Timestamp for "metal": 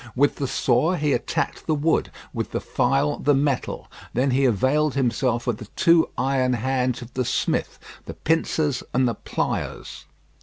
3.35-3.87